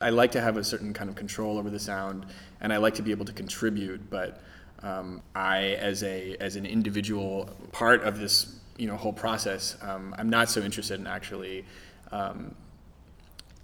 [0.00, 2.24] I like to have a certain kind of control over the sound,
[2.60, 4.08] and I like to be able to contribute.
[4.08, 4.40] But
[4.82, 10.14] um, I, as a as an individual part of this, you know, whole process, um,
[10.18, 11.66] I'm not so interested in actually,
[12.12, 12.54] um,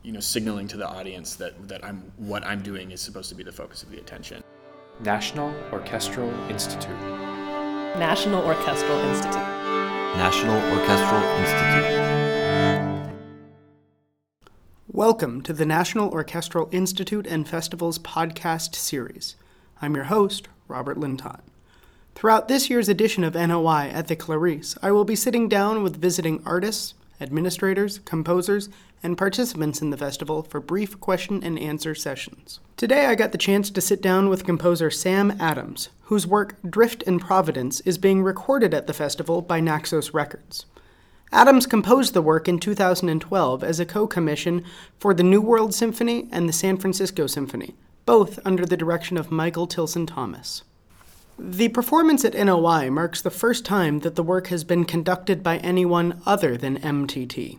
[0.02, 3.34] you know, signaling to the audience that that I'm what I'm doing is supposed to
[3.34, 4.42] be the focus of the attention.
[5.00, 7.00] National Orchestral Institute.
[7.98, 9.40] National Orchestral Institute.
[10.16, 12.25] National Orchestral Institute.
[14.96, 19.36] Welcome to the National Orchestral Institute and Festivals podcast series.
[19.82, 21.40] I'm your host, Robert Lintott.
[22.14, 26.00] Throughout this year's edition of NOI at the Clarice, I will be sitting down with
[26.00, 28.70] visiting artists, administrators, composers,
[29.02, 32.60] and participants in the festival for brief question and answer sessions.
[32.78, 37.04] Today I got the chance to sit down with composer Sam Adams, whose work Drift
[37.06, 40.64] and Providence is being recorded at the festival by Naxos Records.
[41.32, 44.64] Adams composed the work in 2012 as a co commission
[44.98, 49.30] for the New World Symphony and the San Francisco Symphony, both under the direction of
[49.30, 50.62] Michael Tilson Thomas.
[51.38, 55.58] The performance at NOI marks the first time that the work has been conducted by
[55.58, 57.58] anyone other than MTT.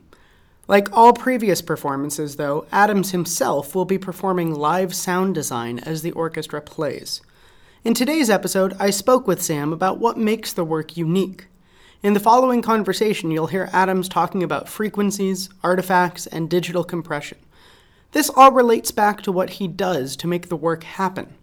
[0.68, 6.12] Like all previous performances, though, Adams himself will be performing live sound design as the
[6.12, 7.22] orchestra plays.
[7.84, 11.48] In today's episode, I spoke with Sam about what makes the work unique.
[12.04, 17.40] In the following conversation, you'll hear Adams talking about frequencies, artifacts, and digital compression.
[18.12, 21.34] This all relates back to what he does to make the work happen.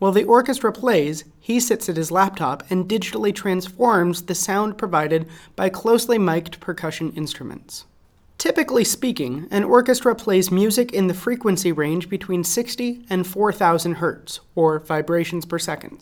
[0.00, 5.28] While the orchestra plays, he sits at his laptop and digitally transforms the sound provided
[5.54, 7.84] by closely mic'd percussion instruments.
[8.36, 14.40] Typically speaking, an orchestra plays music in the frequency range between 60 and 4000 Hz,
[14.56, 16.00] or vibrations per second.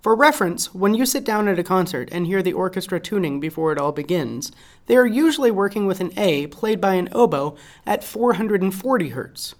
[0.00, 3.70] For reference, when you sit down at a concert and hear the orchestra tuning before
[3.70, 4.50] it all begins,
[4.86, 7.56] they are usually working with an A played by an oboe
[7.86, 9.54] at 440 Hz.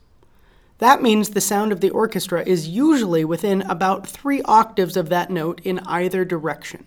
[0.78, 5.28] That means the sound of the orchestra is usually within about three octaves of that
[5.28, 6.86] note in either direction.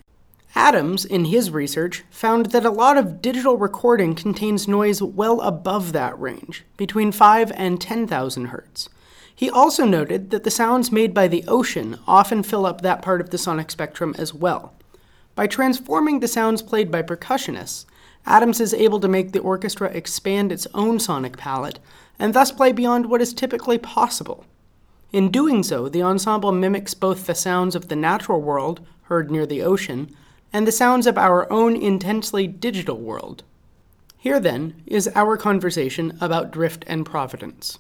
[0.56, 5.92] Adams, in his research, found that a lot of digital recording contains noise well above
[5.94, 8.90] that range, between 5 and 10,000 Hz.
[9.36, 13.22] He also noted that the sounds made by the ocean often fill up that part
[13.22, 14.74] of the sonic spectrum as well.
[15.36, 17.86] By transforming the sounds played by percussionists,
[18.26, 21.80] Adams is able to make the orchestra expand its own sonic palette
[22.18, 24.46] and thus play beyond what is typically possible.
[25.12, 29.46] In doing so, the ensemble mimics both the sounds of the natural world, heard near
[29.46, 30.16] the ocean,
[30.52, 33.44] and the sounds of our own intensely digital world.
[34.18, 37.80] Here, then, is our conversation about drift and providence.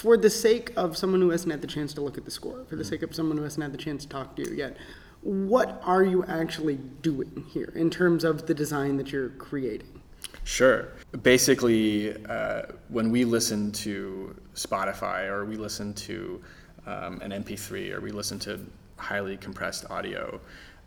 [0.00, 2.64] For the sake of someone who hasn't had the chance to look at the score,
[2.70, 4.78] for the sake of someone who hasn't had the chance to talk to you yet,
[5.20, 10.00] what are you actually doing here in terms of the design that you're creating?
[10.44, 10.88] Sure.
[11.22, 16.40] Basically, uh, when we listen to Spotify or we listen to
[16.86, 18.58] um, an MP3 or we listen to
[18.96, 20.40] highly compressed audio,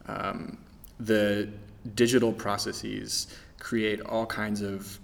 [0.07, 0.57] um,
[0.99, 1.49] the
[1.93, 3.27] digital processes
[3.59, 4.97] create all kinds of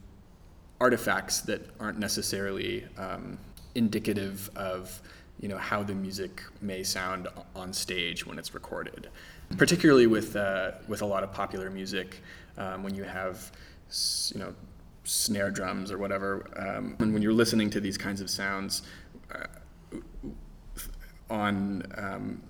[0.81, 3.37] artifacts that aren't necessarily um,
[3.75, 5.01] indicative of
[5.39, 9.09] you know how the music may sound on stage when it's recorded.
[9.57, 12.21] Particularly with uh, with a lot of popular music,
[12.57, 13.51] um, when you have
[14.33, 14.53] you know
[15.03, 18.83] snare drums or whatever, um, and when you're listening to these kinds of sounds
[19.33, 19.97] uh,
[21.29, 22.41] on um,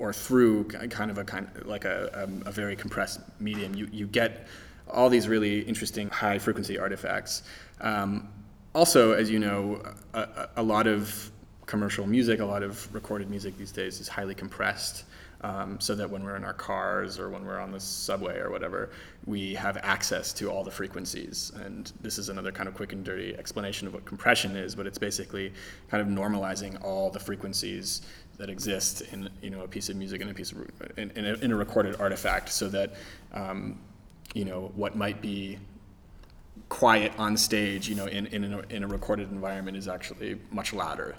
[0.00, 4.06] or through kind of a kind like a, um, a very compressed medium, you, you
[4.06, 4.46] get
[4.88, 7.42] all these really interesting high frequency artifacts.
[7.80, 8.28] Um,
[8.74, 9.82] also, as you know,
[10.14, 11.30] a, a, lot of
[11.66, 15.04] commercial music, a lot of recorded music these days is highly compressed.
[15.42, 18.50] Um, so that when we're in our cars or when we're on the subway or
[18.50, 18.90] whatever,
[19.24, 21.50] we have access to all the frequencies.
[21.64, 24.86] And this is another kind of quick and dirty explanation of what compression is, but
[24.86, 25.54] it's basically
[25.88, 28.02] kind of normalizing all the frequencies
[28.36, 30.58] that exist in you know a piece of music and a piece of
[30.98, 32.94] in, in, a, in a recorded artifact, so that
[33.32, 33.78] um,
[34.34, 35.58] you know what might be
[36.70, 40.72] quiet on stage, you know, in, in, a, in a recorded environment is actually much
[40.72, 41.16] louder.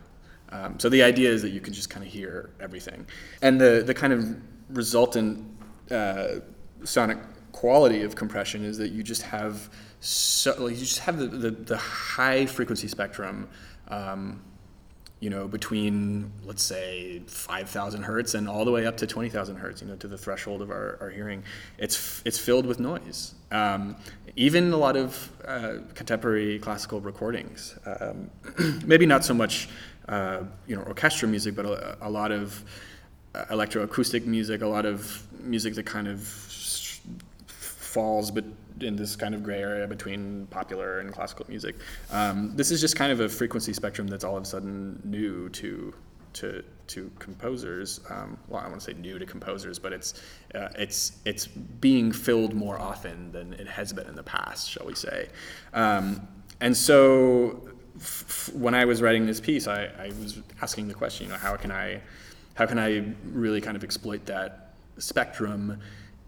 [0.49, 3.05] Um, so the idea is that you can just kind of hear everything.
[3.41, 4.35] And the, the kind of
[4.69, 5.45] resultant
[5.91, 6.35] uh,
[6.83, 7.19] sonic
[7.51, 11.51] quality of compression is that you just have so, like, you just have the, the,
[11.51, 13.47] the high frequency spectrum
[13.89, 14.41] um,
[15.21, 19.81] you know, between let's say 5,000 hertz and all the way up to 20,000 hertz,
[19.81, 21.43] you know, to the threshold of our, our hearing,
[21.77, 23.35] it's it's filled with noise.
[23.51, 23.95] Um,
[24.35, 28.29] even a lot of uh, contemporary classical recordings, um,
[28.85, 29.69] maybe not so much,
[30.07, 32.63] uh, you know, orchestra music, but a, a lot of
[33.35, 36.21] uh, electroacoustic music, a lot of music that kind of
[37.47, 38.45] falls but
[38.79, 41.75] in this kind of gray area between popular and classical music.
[42.09, 45.49] Um, this is just kind of a frequency spectrum that's all of a sudden new
[45.49, 45.93] to
[46.33, 48.01] to to composers.
[48.09, 50.21] Um, well, I want to say new to composers, but it's
[50.55, 54.85] uh, it's it's being filled more often than it has been in the past, shall
[54.85, 55.29] we say?
[55.73, 56.27] Um,
[56.59, 61.27] and so, f- when I was writing this piece, I, I was asking the question,
[61.27, 62.01] you know, how can I
[62.53, 65.79] how can I really kind of exploit that spectrum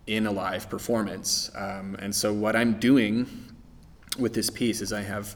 [0.07, 1.51] in a live performance?
[1.56, 3.27] Um, and so, what I'm doing
[4.17, 5.35] with this piece is I have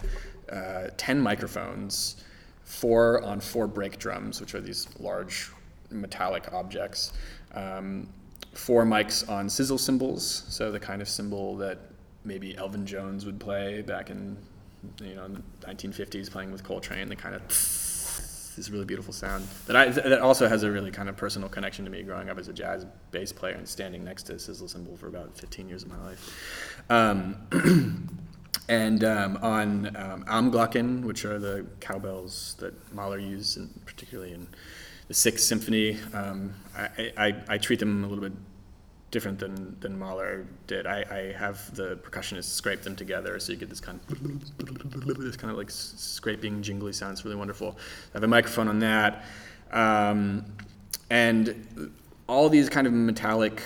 [0.51, 2.23] uh, 10 microphones,
[2.67, 5.49] four on four brake drums, which are these large
[5.89, 7.13] metallic objects,
[7.53, 8.09] um,
[8.53, 11.79] four mics on sizzle cymbals, so the kind of cymbal that
[12.25, 14.37] maybe Elvin Jones would play back in
[15.01, 19.47] you know in the 1950s playing with Coltrane, the kind of this really beautiful sound
[19.67, 22.37] that I that also has a really kind of personal connection to me growing up
[22.37, 25.69] as a jazz bass player and standing next to a sizzle cymbal for about 15
[25.69, 26.83] years of my life.
[26.89, 28.17] Um,
[28.69, 34.47] and um, on um, Almglocken, which are the cowbells that Mahler used, particularly in
[35.07, 38.33] the Sixth Symphony, um, I, I, I treat them a little bit
[39.09, 40.85] different than, than Mahler did.
[40.85, 45.37] I, I have the percussionists scrape them together, so you get this kind of this
[45.37, 47.13] kind of like scraping, jingly sound.
[47.13, 47.77] It's really wonderful.
[47.77, 49.23] I have a microphone on that,
[49.71, 50.45] um,
[51.09, 51.91] and
[52.27, 53.61] all these kind of metallic,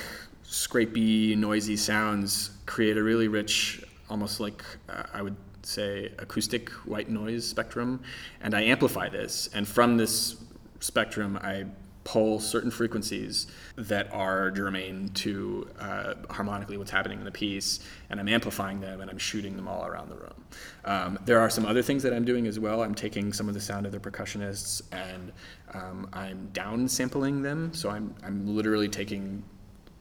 [0.46, 7.10] scrapey, noisy sounds create a really rich, almost like uh, I would say acoustic white
[7.10, 8.02] noise spectrum,
[8.42, 9.50] and I amplify this.
[9.54, 10.36] And from this
[10.80, 11.66] spectrum, I
[12.04, 17.80] pull certain frequencies that are germane to uh, harmonically what's happening in the piece,
[18.10, 20.46] and I'm amplifying them and I'm shooting them all around the room.
[20.86, 22.82] Um, there are some other things that I'm doing as well.
[22.82, 25.32] I'm taking some of the sound of the percussionists and
[25.74, 27.72] um, I'm downsampling them.
[27.74, 29.44] So I'm, I'm literally taking,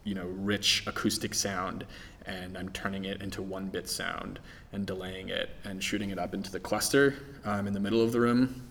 [0.05, 1.85] you know, rich acoustic sound
[2.27, 4.41] and I'm turning it into one bit sound
[4.73, 7.15] and delaying it and shooting it up into the cluster
[7.45, 8.63] um, in the middle of the room.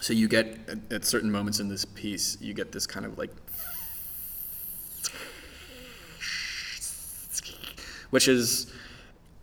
[0.00, 0.58] So you get
[0.90, 3.30] at, certain moments in this piece you get this kind of like
[8.10, 8.72] which is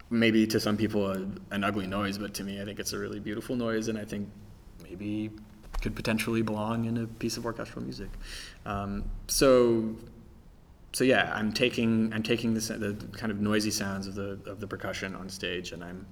[0.09, 2.99] maybe to some people a, an ugly noise but to me i think it's a
[2.99, 4.29] really beautiful noise and i think
[4.83, 5.31] maybe
[5.85, 8.09] could potentially belong in a piece of orchestral music.
[8.65, 9.95] Um, so
[10.95, 14.59] so yeah i'm taking i'm taking the, the kind of noisy sounds of the of
[14.59, 16.05] the percussion on stage and i'm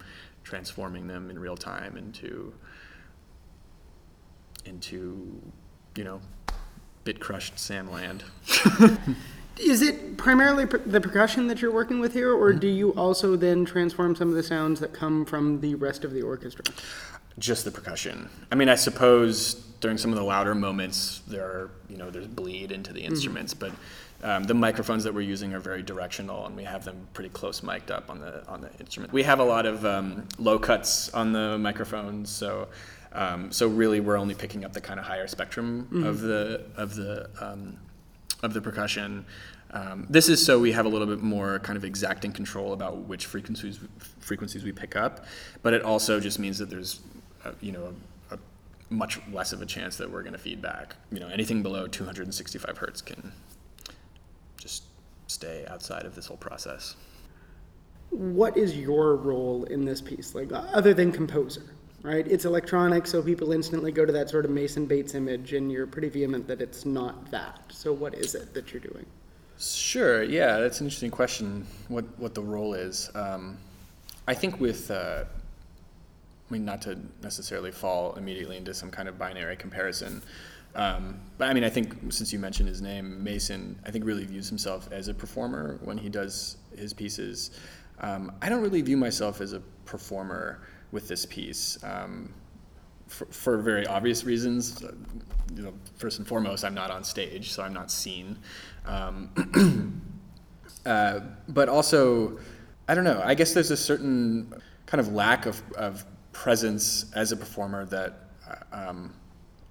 [0.44, 2.54] transforming them in real time into
[4.66, 5.42] into,
[5.96, 6.22] you know,
[7.04, 8.24] bit crushed Sam Land.
[9.60, 13.36] Is it primarily per- the percussion that you're working with here, or do you also
[13.36, 16.66] then transform some of the sounds that come from the rest of the orchestra?
[17.38, 18.30] Just the percussion.
[18.52, 22.28] I mean, I suppose during some of the louder moments, there are, you know, there's
[22.28, 23.14] bleed into the mm-hmm.
[23.14, 23.72] instruments, but
[24.24, 27.62] um, the microphones that we're using are very directional, and we have them pretty close
[27.62, 29.12] mic'd up on the on the instrument.
[29.12, 32.70] We have a lot of um, low cuts on the microphones, so
[33.12, 36.96] um, so really we're only picking up the kind of higher spectrum of the of
[36.96, 37.78] the um,
[38.42, 39.26] of the percussion.
[39.72, 42.98] Um, this is so we have a little bit more kind of exacting control about
[42.98, 43.80] which frequencies
[44.20, 45.26] frequencies we pick up,
[45.64, 47.02] but it also just means that there's,
[47.44, 47.94] uh, you know,
[48.32, 48.40] a, a
[48.90, 50.96] much less of a chance that we're going to feed back.
[51.12, 53.32] You know, anything below 265 hertz can
[55.34, 56.96] stay outside of this whole process.
[58.10, 61.64] What is your role in this piece, like other than composer?
[62.04, 65.72] Right, it's electronic, so people instantly go to that sort of Mason Bates image, and
[65.72, 67.72] you're pretty vehement that it's not that.
[67.72, 69.06] So, what is it that you're doing?
[69.58, 70.22] Sure.
[70.22, 71.66] Yeah, that's an interesting question.
[71.88, 73.10] What what the role is?
[73.16, 73.58] Um,
[74.28, 75.24] I think with, uh,
[76.50, 80.22] I mean, not to necessarily fall immediately into some kind of binary comparison,
[80.76, 84.26] um, but I mean, I think since you mentioned his name, Mason, I think really
[84.26, 87.52] views himself as a performer when he does his pieces.
[88.00, 90.62] Um, I don't really view myself as a performer
[90.92, 91.78] with this piece.
[91.84, 92.34] Um,
[93.08, 94.84] for, for very obvious reasons.
[94.84, 94.94] Uh,
[95.56, 98.40] You know, first and foremost, I'm not on stage, so I'm not seen.
[98.86, 99.30] Um,
[100.86, 102.40] uh, but also,
[102.88, 103.22] I don't know.
[103.24, 104.52] I guess there's a certain
[104.88, 109.14] kind of lack of, of presence as a performer that uh, um,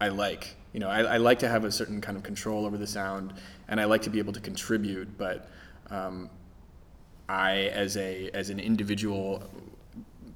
[0.00, 0.56] I like.
[0.72, 3.34] You know, I, I like to have a certain kind of control over the sound,
[3.68, 5.18] and I like to be able to contribute.
[5.18, 5.48] But
[5.90, 6.30] um,
[7.28, 9.42] I, as a as an individual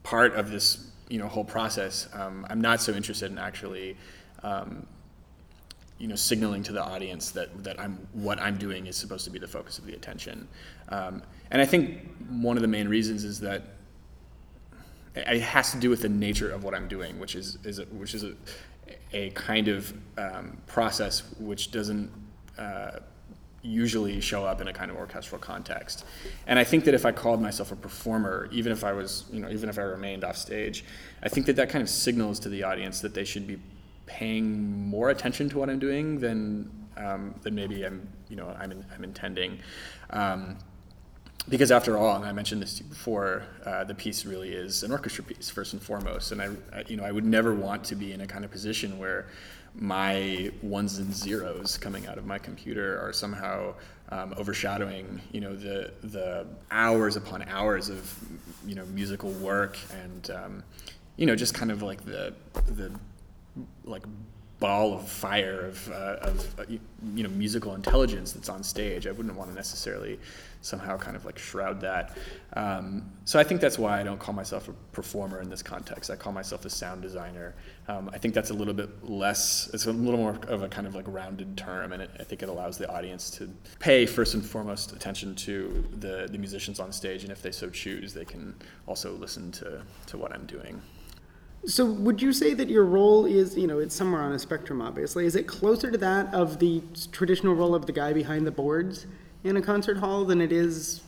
[0.02, 3.96] part of this you know whole process, um, I'm not so interested in actually
[4.42, 4.86] um,
[5.98, 9.30] you know signaling to the audience that that I'm what I'm doing is supposed to
[9.30, 10.48] be the focus of the attention.
[10.90, 13.62] Um, and I think one of the main reasons is that
[15.14, 17.84] it has to do with the nature of what I'm doing, which is is a,
[17.86, 18.34] which is a,
[19.12, 22.10] a kind of um, process which doesn't
[22.58, 22.98] uh,
[23.62, 26.04] usually show up in a kind of orchestral context.
[26.46, 29.40] And I think that if I called myself a performer, even if I was, you
[29.40, 30.84] know, even if I remained off stage,
[31.22, 33.58] I think that that kind of signals to the audience that they should be
[34.06, 38.72] paying more attention to what I'm doing than um, than maybe I'm, you know, I'm,
[38.72, 39.58] in, I'm intending.
[40.10, 40.56] Um,
[41.48, 45.24] because after all, and I mentioned this before, uh, the piece really is an orchestra
[45.24, 46.32] piece first and foremost.
[46.32, 48.50] And I, I, you know, I would never want to be in a kind of
[48.50, 49.26] position where
[49.74, 53.74] my ones and zeros coming out of my computer are somehow
[54.08, 58.18] um, overshadowing, you know, the the hours upon hours of,
[58.66, 60.62] you know, musical work and, um,
[61.16, 62.34] you know, just kind of like the
[62.68, 62.90] the
[63.84, 64.02] like
[64.58, 69.06] ball of fire of, uh, of uh, you know musical intelligence that's on stage.
[69.06, 70.18] I wouldn't want to necessarily
[70.62, 72.16] somehow kind of like shroud that.
[72.54, 76.10] Um, so I think that's why I don't call myself a performer in this context.
[76.10, 77.54] I call myself a sound designer.
[77.86, 79.70] Um, I think that's a little bit less.
[79.74, 82.42] It's a little more of a kind of like rounded term, and it, I think
[82.42, 83.48] it allows the audience to
[83.78, 87.68] pay first and foremost attention to the the musicians on stage, and if they so
[87.68, 88.54] choose, they can
[88.86, 90.80] also listen to to what I'm doing.
[91.66, 94.80] So, would you say that your role is, you know, it's somewhere on a spectrum,
[94.80, 95.26] obviously.
[95.26, 96.80] Is it closer to that of the
[97.10, 99.06] traditional role of the guy behind the boards
[99.42, 101.02] in a concert hall than it is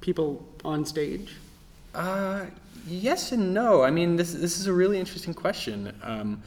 [0.00, 1.36] people on stage?
[1.94, 2.46] Uh,
[2.86, 3.82] yes and no.
[3.82, 5.94] I mean, this this is a really interesting question.
[6.02, 6.42] Um,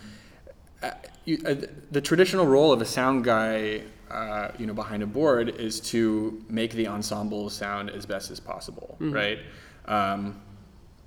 [0.81, 0.91] uh,
[1.25, 1.55] you, uh,
[1.91, 6.43] the traditional role of a sound guy, uh, you know, behind a board is to
[6.49, 9.13] make the ensemble sound as best as possible, mm-hmm.
[9.13, 9.39] right?
[9.85, 10.41] Um,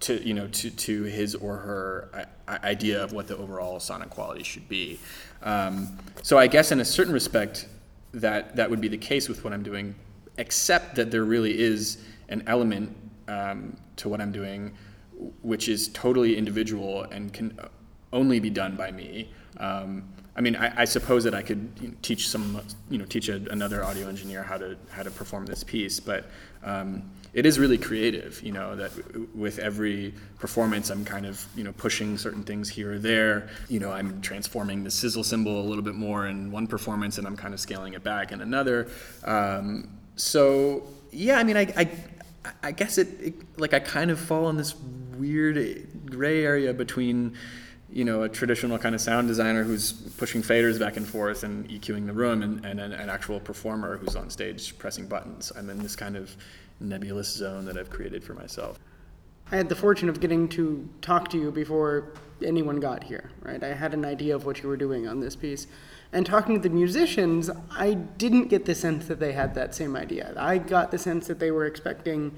[0.01, 4.43] to you know to to his or her idea of what the overall sonic quality
[4.43, 4.99] should be.
[5.43, 7.69] Um, so I guess in a certain respect
[8.13, 9.95] that that would be the case with what I'm doing,
[10.39, 12.97] except that there really is an element
[13.29, 14.73] um, to what I'm doing,
[15.43, 17.59] which is totally individual and can
[18.13, 19.31] only be done by me.
[19.59, 20.05] Um,
[20.37, 23.29] I mean, I, I, suppose that I could you know, teach some, you know, teach
[23.29, 26.27] a, another audio engineer how to how to perform this piece, but
[26.63, 28.91] um, it is really creative, you know, that
[29.35, 33.51] with every performance, I'm kind of, you know, pushing certain things here or there.
[33.69, 37.27] You know, I'm transforming the sizzle cymbal a little bit more in one performance and
[37.27, 38.89] I'm kind of scaling it back in another.
[39.25, 41.91] Um, so, yeah, I mean, I, I,
[42.63, 44.75] I guess it, it, like, I kind of fall in this
[45.17, 47.35] weird gray area between,
[47.93, 51.69] you know, a traditional kind of sound designer who's pushing faders back and forth and
[51.69, 55.53] EQing the room and, and an, an actual performer who's on stage pressing buttons.
[55.57, 56.35] I'm in this kind of
[56.81, 58.79] nebulous zone that I've created for myself.
[59.51, 62.13] I had the fortune of getting to talk to you before
[62.45, 63.63] anyone got here, right?
[63.63, 65.67] I had an idea of what you were doing on this piece.
[66.13, 69.97] And talking to the musicians, I didn't get the sense that they had that same
[69.97, 70.35] idea.
[70.37, 72.35] I got the sense that they were expecting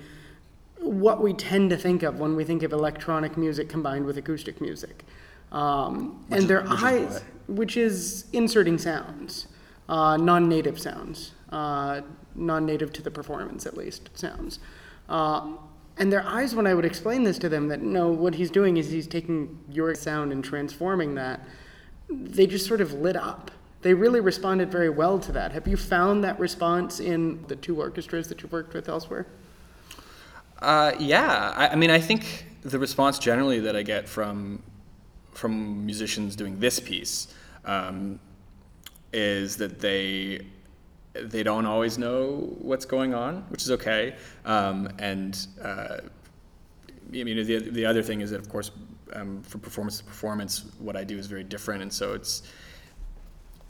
[0.79, 4.61] what we tend to think of when we think of electronic music combined with acoustic
[4.61, 5.05] music.
[5.53, 9.49] Um, and their which eyes, is which is inserting sounds,
[9.89, 11.33] uh, non native sounds.
[11.51, 12.03] Uh,
[12.41, 14.59] non-native to the performance at least sounds.
[15.09, 15.53] Uh,
[15.97, 18.77] and their eyes, when I would explain this to them, that no, what he's doing
[18.77, 21.41] is he's taking your sound and transforming that,
[22.09, 23.51] they just sort of lit up.
[23.83, 25.53] They really responded very well to that.
[25.53, 29.27] Have you found that response in the two orchestras that you've worked with elsewhere?
[30.61, 34.63] Uh, yeah, I, I, mean, I think the response generally that I get from
[35.33, 37.33] from musicians doing this piece
[37.65, 38.19] um,
[39.13, 40.41] is that they
[41.13, 44.17] they don't always know what's going on, which is okay.
[44.45, 45.99] Um, and uh,
[47.09, 48.71] I mean, the, the other thing is that, of course,
[49.13, 52.43] um, for performance to performance, what I do is very different, and so it's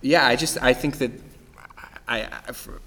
[0.03, 0.27] yeah.
[0.27, 1.13] I just I think that
[2.07, 2.25] I,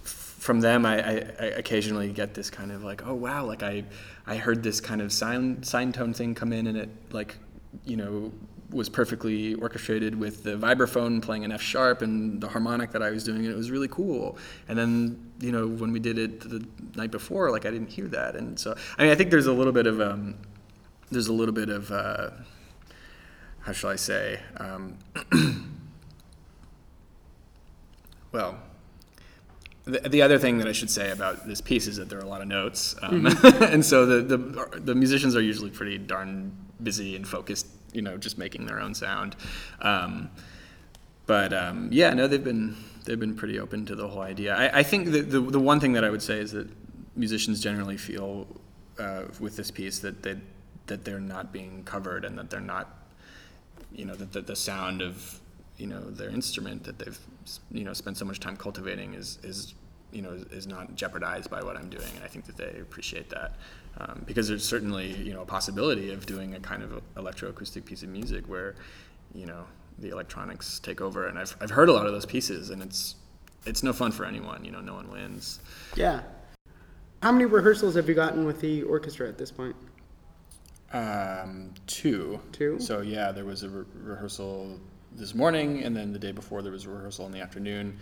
[0.03, 3.86] from them I, I, occasionally get this kind of like oh wow like I
[4.27, 7.38] I heard this kind of sign, sine tone thing come in and it like
[7.86, 8.31] you know
[8.70, 13.12] was perfectly orchestrated with the vibraphone playing an F sharp and the harmonic that I
[13.12, 13.46] was doing.
[13.46, 14.38] And it was really cool.
[14.67, 16.65] And then, you know, when we did it the
[16.96, 18.36] night before, like I didn't hear that.
[18.36, 20.36] And so, I mean, I think there's a little bit of, um,
[21.12, 22.32] there's a little bit of, uh,
[23.62, 24.98] how shall I say, um,
[28.32, 28.58] well,
[29.86, 32.24] the, the other thing that I should say about this piece is that there are
[32.24, 33.63] a lot of notes, um, mm-hmm.
[33.74, 38.17] and so the, the the musicians are usually pretty darn busy and focused you know
[38.17, 39.35] just making their own sound.
[39.81, 40.29] Um,
[41.25, 44.55] but um, yeah, no, they've been they've been pretty open to the whole idea.
[44.55, 46.67] I, I think the, the, one thing that I would say is that
[47.15, 48.47] musicians generally feel
[49.00, 50.38] uh, with this piece that they
[50.88, 53.03] that they're not being covered and that they're not
[53.93, 55.39] you know that the, the sound of
[55.77, 57.19] you know their instrument that they've
[57.71, 59.73] you know spent so much time cultivating is is
[60.13, 63.29] you know is not jeopardized by what I'm doing, and I think that they appreciate
[63.29, 63.55] that
[64.00, 68.03] um, because there's certainly you know a possibility of doing a kind of electroacoustic piece
[68.03, 68.75] of music where
[69.34, 69.65] you know
[70.00, 73.15] the electronics take over, and I've I've heard a lot of those pieces, and it's
[73.65, 74.63] it's no fun for anyone.
[74.63, 75.60] You know, no one wins.
[75.96, 76.22] Yeah.
[77.22, 79.75] How many rehearsals have you gotten with the orchestra at this point?
[80.91, 82.39] Um, two.
[82.51, 82.79] Two?
[82.79, 84.79] So yeah, there was a re- rehearsal
[85.13, 87.98] this morning, and then the day before there was a rehearsal in the afternoon,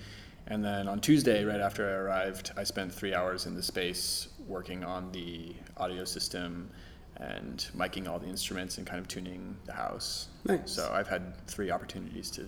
[0.47, 4.27] and then on Tuesday, right after I arrived, I spent three hours in the space
[4.47, 6.69] working on the audio system
[7.17, 10.27] and miking all the instruments and kind of tuning the house.
[10.45, 10.71] Nice.
[10.71, 12.45] So I've had three opportunities to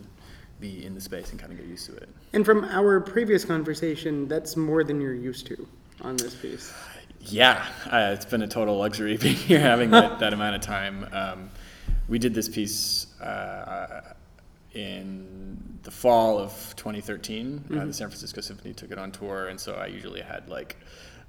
[0.59, 2.09] be in the space and kind of get used to it.
[2.33, 5.67] And from our previous conversation, that's more than you're used to
[6.01, 6.73] on this piece.
[7.21, 11.07] Yeah, uh, it's been a total luxury being here, having that, that amount of time.
[11.11, 11.49] Um,
[12.07, 14.13] we did this piece uh,
[14.73, 17.65] in the fall of 2013.
[17.71, 20.77] Uh, the San Francisco Symphony took it on tour, and so I usually had like,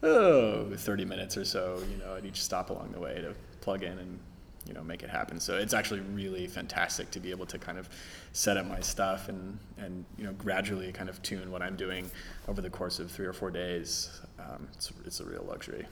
[0.03, 3.83] oh, 30 minutes or so, you know, at each stop along the way to plug
[3.83, 4.19] in and,
[4.67, 5.41] you know, make it happen.
[5.41, 7.89] So it's actually really fantastic to be able to kind of
[8.33, 12.11] set up my stuff and, and you know, gradually kind of tune what I'm doing
[12.49, 14.21] over the course of three or four days.
[14.39, 15.87] Um, it's, it's a real luxury.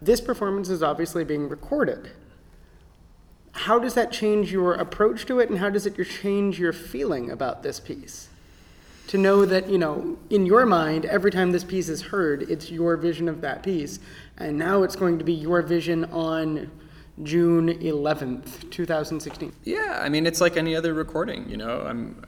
[0.00, 2.10] This performance is obviously being recorded.
[3.52, 7.30] How does that change your approach to it, and how does it change your feeling
[7.30, 8.28] about this piece?
[9.08, 12.70] To know that, you know, in your mind, every time this piece is heard, it's
[12.70, 13.98] your vision of that piece,
[14.38, 16.70] and now it's going to be your vision on
[17.22, 19.52] June 11th, 2016.
[19.64, 21.48] Yeah, I mean, it's like any other recording.
[21.48, 22.24] You know, I'm,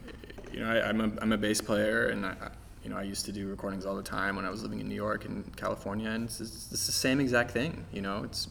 [0.52, 2.35] you know, I, I'm a I'm a bass player, and I,
[2.83, 4.88] you know, I used to do recordings all the time when I was living in
[4.88, 7.87] New York and California, and it's, it's, it's the same exact thing.
[7.93, 8.49] You know, it's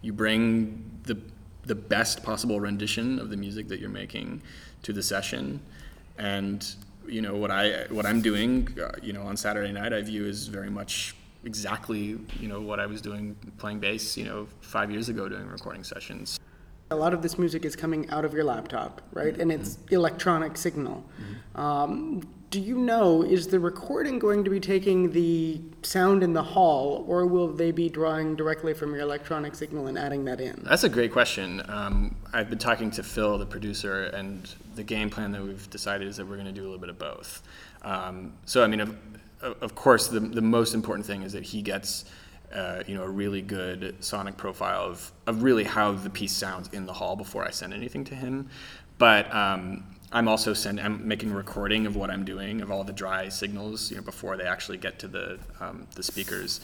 [0.00, 1.20] you bring the
[1.64, 4.42] the best possible rendition of the music that you're making
[4.82, 5.60] to the session,
[6.18, 6.74] and
[7.06, 10.26] you know what I what I'm doing, uh, you know, on Saturday night, I view
[10.26, 11.14] as very much
[11.44, 15.46] exactly you know what I was doing playing bass, you know, five years ago doing
[15.48, 16.38] recording sessions.
[16.92, 19.38] A lot of this music is coming out of your laptop, right?
[19.38, 21.04] And it's electronic signal.
[21.54, 26.42] Um, do you know, is the recording going to be taking the sound in the
[26.42, 30.60] hall, or will they be drawing directly from your electronic signal and adding that in?
[30.64, 31.62] That's a great question.
[31.68, 36.08] Um, I've been talking to Phil, the producer, and the game plan that we've decided
[36.08, 37.42] is that we're going to do a little bit of both.
[37.82, 38.96] Um, so, I mean, of,
[39.40, 42.04] of course, the, the most important thing is that he gets,
[42.52, 46.68] uh, you know, a really good sonic profile of, of really how the piece sounds
[46.72, 48.50] in the hall before I send anything to him.
[48.98, 52.82] But um, I'm also send, I'm making a recording of what I'm doing of all
[52.82, 56.60] the dry signals, you know, before they actually get to the um, the speakers.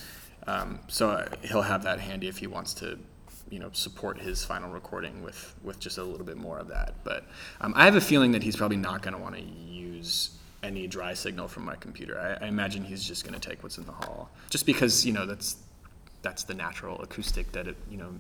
[0.46, 2.98] Um, so uh, he'll have that handy if he wants to,
[3.50, 6.94] you know, support his final recording with with just a little bit more of that.
[7.04, 7.24] But
[7.60, 10.88] um, I have a feeling that he's probably not going to want to use any
[10.88, 12.18] dry signal from my computer.
[12.18, 15.12] I, I imagine he's just going to take what's in the hall, just because you
[15.12, 15.56] know that's
[16.22, 18.12] that's the natural acoustic that it you know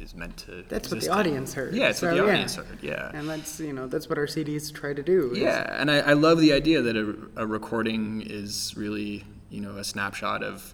[0.00, 0.64] is meant to.
[0.68, 1.12] That's what the in.
[1.12, 1.74] audience heard.
[1.74, 2.32] Yeah, it's what So, the yeah.
[2.32, 2.78] audience heard.
[2.82, 3.10] Yeah.
[3.14, 5.32] And that's, you know, that's what our CDs try to do.
[5.32, 9.60] is- Yeah, and I, I love the idea that a, a recording is really, you
[9.60, 10.72] know, a snapshot of,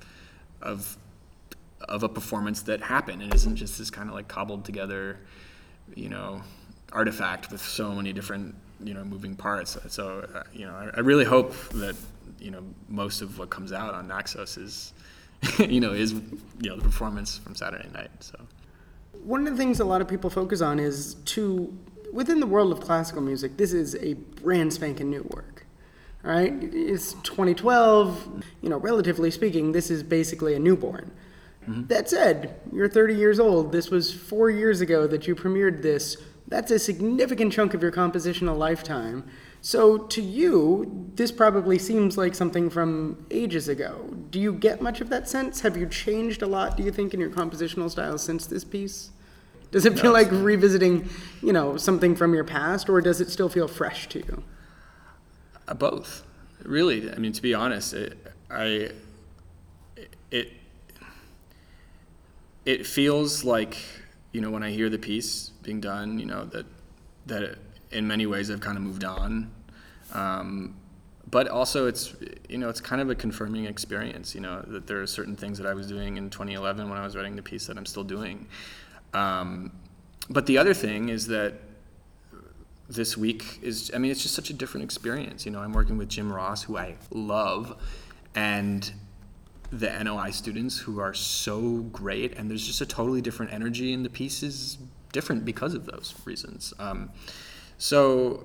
[0.63, 0.97] of,
[1.89, 5.19] of a performance that happened, and isn't just this kind of like cobbled together,
[5.95, 6.43] you know,
[6.93, 9.77] artifact with so many different, you know, moving parts.
[9.89, 11.97] So, uh, you know, I, I really hope that,
[12.41, 14.93] you know, most of what comes out on Naxos is,
[15.59, 18.11] you know, is, you know, the performance from Saturday night.
[18.21, 18.39] So.
[19.27, 21.77] One of the things a lot of people focus on is to,
[22.13, 25.67] within the world of classical music, this is a brand spanking new work.
[26.25, 26.53] All right?
[26.73, 31.11] It's 2012, you know, relatively speaking, this is basically a newborn.
[31.69, 31.89] Mm-hmm.
[31.89, 33.73] That said, you're 30 years old.
[33.73, 36.19] This was four years ago that you premiered this.
[36.47, 39.29] That's a significant chunk of your compositional lifetime.
[39.61, 44.09] So, to you, this probably seems like something from ages ago.
[44.31, 45.63] Do you get much of that sense?
[45.63, 49.11] Have you changed a lot, do you think, in your compositional style since this piece?
[49.77, 51.07] Does it feel like revisiting,
[51.43, 54.43] you know, something from your past, or does it still feel fresh to you?
[55.69, 56.25] Uh, both,
[56.63, 57.13] really.
[57.13, 58.17] I mean, to be honest, it,
[58.51, 58.89] I
[60.31, 60.55] it
[62.65, 63.77] it feels like
[64.33, 66.65] you know when I hear the piece being done, you know that
[67.27, 67.59] that it,
[67.91, 69.51] in many ways I've kind of moved on,
[70.15, 70.75] um,
[71.31, 72.15] but also it's
[72.49, 74.35] you know it's kind of a confirming experience.
[74.35, 77.05] You know that there are certain things that I was doing in 2011 when I
[77.05, 78.47] was writing the piece that I'm still doing.
[79.17, 79.73] Um,
[80.29, 81.55] but the other thing is that
[82.89, 85.45] this week is i mean it's just such a different experience.
[85.45, 87.77] You know i'm working with jim ross who i love
[88.37, 88.93] and
[89.73, 94.05] the noi students who are so great and there's just a totally different energy in
[94.05, 94.79] the piece is
[95.13, 96.73] different because of those reasons.
[96.79, 97.11] Um,
[97.79, 98.45] so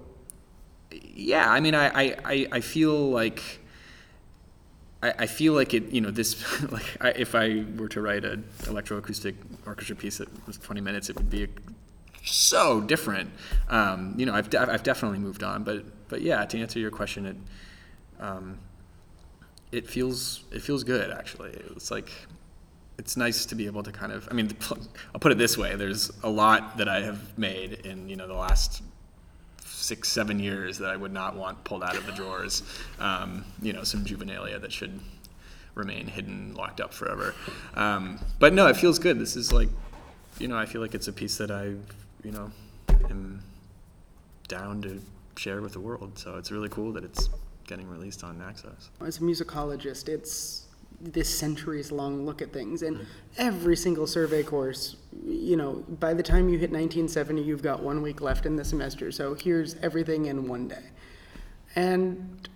[0.91, 3.59] yeah i mean I, I- I feel like
[5.01, 6.35] I, I feel like it, you know, this,
[6.71, 9.35] like, I, if I were to write an electroacoustic
[9.65, 11.47] orchestra piece that was 20 minutes, it would be
[12.23, 13.31] so different.
[13.69, 16.91] Um, you know, I've, de- I've definitely moved on, but, but yeah, to answer your
[16.91, 17.35] question, it,
[18.19, 18.59] um,
[19.71, 21.51] it feels it feels good actually.
[21.75, 22.11] It's like
[22.97, 24.51] it's nice to be able to kind of I mean
[25.13, 25.75] I'll put it this way.
[25.75, 28.83] There's a lot that I have made in you know the last
[29.81, 32.63] six seven years that I would not want pulled out of the drawers.
[32.99, 34.99] Um, you know some juvenilia that should
[35.75, 37.33] remain hidden, locked up forever.
[37.75, 39.19] Um, but no, it feels good.
[39.19, 39.69] This is like
[40.39, 41.73] you know I feel like it's a piece that I
[42.23, 42.51] you know
[43.09, 43.41] am
[44.47, 45.01] down to
[45.37, 46.17] share with the world.
[46.17, 47.29] So it's really cool that it's
[47.67, 48.89] getting released on Naxos.
[48.99, 50.60] As a musicologist, it's
[51.03, 53.05] this centuries long look at things, and
[53.37, 58.01] every single survey course, you know, by the time you hit 1970, you've got one
[58.01, 59.11] week left in the semester.
[59.11, 60.83] So here's everything in one day.
[61.75, 62.47] And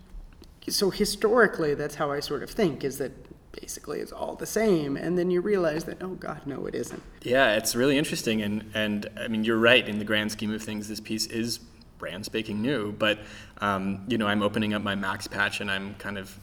[0.67, 3.11] so historically, that's how I sort of think is that
[3.51, 4.97] basically it's all the same.
[4.97, 7.01] And then you realize that oh god no it isn't.
[7.21, 8.41] Yeah it's really interesting.
[8.41, 11.59] And and i mean you're right in the grand scheme of things this piece is
[11.97, 12.91] brand spanking new.
[12.91, 13.19] But
[13.59, 16.37] um, you know i'm opening up my max patch and i'm kind of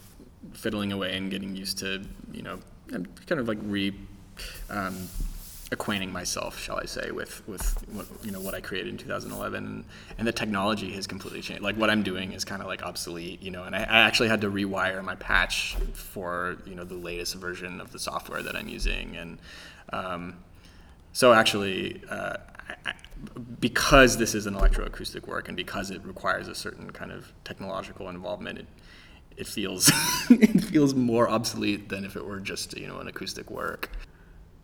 [0.53, 2.03] fiddling away and getting used to
[2.33, 2.59] you know
[2.93, 3.93] i'm kind of like re
[4.71, 5.09] um,
[5.73, 9.85] acquainting myself, shall I say, with with what, you know what I created in 2011,
[10.19, 11.63] and, the technology has completely changed.
[11.63, 13.65] Like what I'm doing is kind of like obsolete, you know.
[13.65, 17.81] And I, I, actually had to rewire my patch for you know the latest version
[17.81, 19.39] of the software that I'm using, and
[19.93, 20.37] um,
[21.13, 22.03] so actually.
[22.09, 22.37] Uh,
[22.87, 22.93] I,
[23.61, 28.09] because this is an electroacoustic work and because it requires a certain kind of technological
[28.09, 28.67] involvement, it,
[29.37, 29.91] it feels
[30.31, 33.91] it feels more obsolete than if it were just you know an acoustic work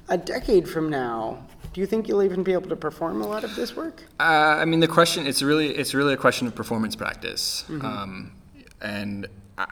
[0.08, 1.38] a decade from now,
[1.72, 4.02] do you think you'll even be able to perform a lot of this work?
[4.18, 7.84] Uh, I mean, the question it's really it's really a question of performance practice, mm-hmm.
[7.84, 8.32] um,
[8.80, 9.26] and
[9.58, 9.66] I,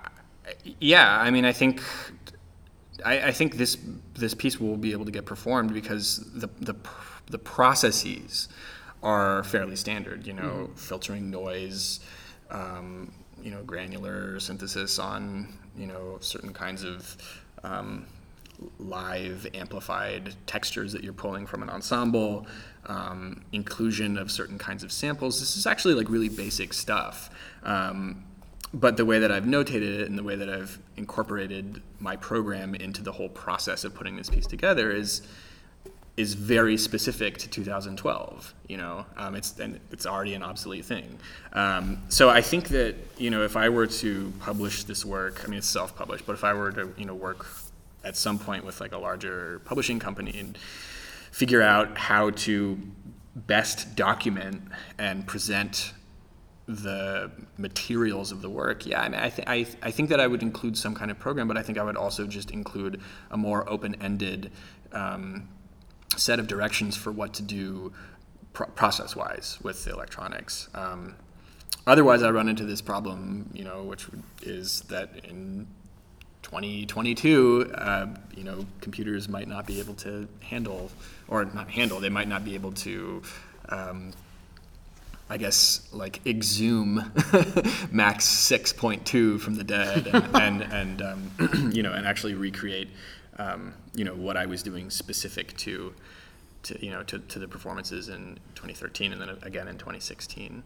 [0.78, 1.82] yeah, I mean, I think
[3.04, 3.78] I, I, think this
[4.14, 6.74] this piece will be able to get performed because the the
[7.30, 8.48] the processes
[9.02, 10.26] are fairly standard.
[10.26, 10.74] You know, mm-hmm.
[10.74, 12.00] filtering noise.
[12.50, 17.16] Um, you know, granular synthesis on you know certain kinds of
[17.64, 18.06] um,
[18.78, 22.46] live amplified textures that you're pulling from an ensemble,
[22.86, 25.40] um, inclusion of certain kinds of samples.
[25.40, 27.30] This is actually like really basic stuff.
[27.62, 28.24] Um,
[28.74, 32.74] but the way that I've notated it and the way that I've incorporated my program
[32.74, 35.22] into the whole process of putting this piece together is
[36.16, 38.54] is very specific to 2012.
[38.68, 41.18] You know, um, it's and it's already an obsolete thing.
[41.52, 45.48] Um, so I think that you know, if I were to publish this work, I
[45.48, 47.46] mean, it's self-published, but if I were to you know work
[48.04, 50.56] at some point with like a larger publishing company and
[51.32, 52.78] figure out how to
[53.34, 54.62] best document
[54.98, 55.92] and present
[56.66, 58.86] the materials of the work.
[58.86, 61.10] Yeah, I mean, I, th- I, th- I think that I would include some kind
[61.10, 63.00] of program, but I think I would also just include
[63.30, 64.50] a more open-ended
[64.92, 65.48] um,
[66.16, 67.92] set of directions for what to do
[68.52, 70.68] pro- process-wise with the electronics.
[70.74, 71.16] Um,
[71.86, 74.06] otherwise, I run into this problem, you know, which
[74.42, 75.66] is that in
[76.42, 80.90] 2022, uh, you know, computers might not be able to handle,
[81.28, 83.20] or not handle, they might not be able to,
[83.68, 84.12] um,
[85.28, 86.94] I guess, like exhume
[87.90, 92.90] Max 6.2 from the dead and, and, and um, you know, and actually recreate,
[93.38, 95.94] um, you know, what I was doing specific to,
[96.64, 100.62] to you know, to, to the performances in 2013 and then again in 2016.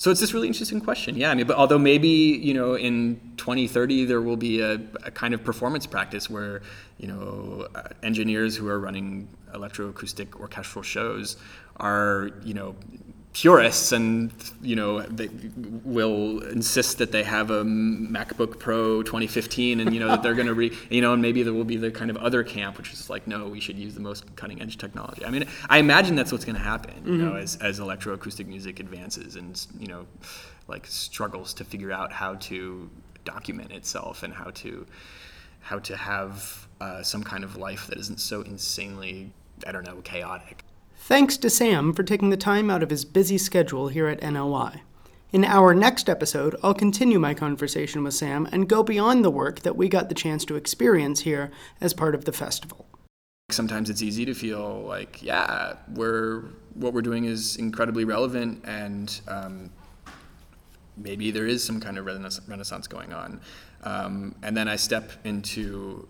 [0.00, 1.14] So it's this really interesting question.
[1.14, 5.10] Yeah, I mean, but although maybe you know in 2030 there will be a, a
[5.10, 6.62] kind of performance practice where
[6.96, 11.36] you know uh, engineers who are running electroacoustic orchestral shows
[11.76, 12.74] are you know
[13.32, 15.30] purists and you know they
[15.84, 20.48] will insist that they have a MacBook Pro 2015 and you know that they're going
[20.48, 22.92] to re you know and maybe there will be the kind of other camp which
[22.92, 25.24] is like no we should use the most cutting edge technology.
[25.24, 27.28] I mean I imagine that's what's going to happen you mm-hmm.
[27.28, 30.06] know as as electroacoustic music advances and you know
[30.66, 32.90] like struggles to figure out how to
[33.24, 34.86] document itself and how to
[35.60, 39.32] how to have uh, some kind of life that isn't so insanely
[39.66, 40.64] I don't know chaotic.
[41.02, 44.82] Thanks to Sam for taking the time out of his busy schedule here at NOI.
[45.32, 49.60] In our next episode, I'll continue my conversation with Sam and go beyond the work
[49.60, 52.86] that we got the chance to experience here as part of the festival.
[53.50, 59.20] Sometimes it's easy to feel like, yeah, we're what we're doing is incredibly relevant, and
[59.26, 59.70] um,
[60.98, 63.40] maybe there is some kind of renaissance going on.
[63.82, 66.06] Um, and then I step into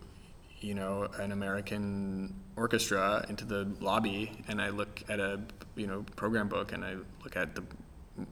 [0.61, 5.41] you know, an American orchestra into the lobby and I look at a,
[5.77, 7.65] you know, program book and I look at the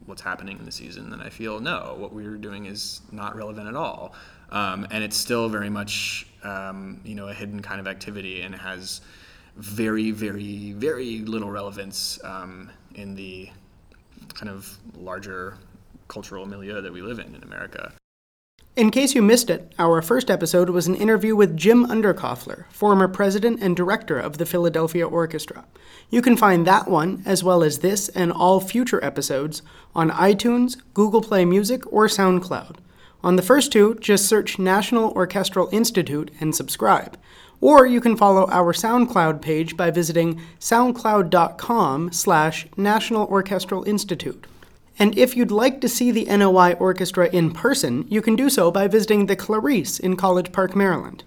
[0.04, 3.68] what's happening in the season and I feel no, what we're doing is not relevant
[3.68, 4.14] at all.
[4.50, 8.54] Um, and it's still very much, um, you know, a hidden kind of activity and
[8.54, 9.00] has
[9.56, 13.50] very, very, very little relevance um, in the
[14.34, 15.56] kind of larger
[16.08, 17.92] cultural milieu that we live in in America.
[18.78, 23.08] In case you missed it, our first episode was an interview with Jim Undercofler, former
[23.08, 25.64] president and director of the Philadelphia Orchestra.
[26.10, 29.62] You can find that one, as well as this and all future episodes,
[29.96, 32.76] on iTunes, Google Play Music, or SoundCloud.
[33.24, 37.18] On the first two, just search National Orchestral Institute and subscribe.
[37.60, 44.46] Or you can follow our SoundCloud page by visiting soundcloud.com slash National Orchestral Institute.
[44.98, 48.70] And if you'd like to see the NOI Orchestra in person, you can do so
[48.70, 51.22] by visiting the Clarice in College Park, Maryland.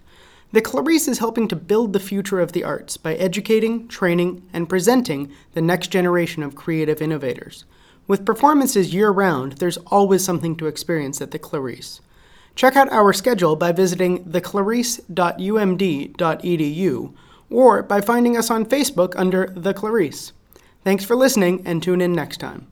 [0.52, 4.68] The Clarice is helping to build the future of the arts by educating, training, and
[4.68, 7.64] presenting the next generation of creative innovators.
[8.06, 12.02] With performances year round, there's always something to experience at the Clarice.
[12.54, 17.14] Check out our schedule by visiting theclarice.umd.edu
[17.48, 20.32] or by finding us on Facebook under The Clarice.
[20.84, 22.66] Thanks for listening and tune in next time.